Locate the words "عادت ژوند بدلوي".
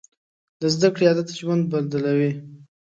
1.09-2.31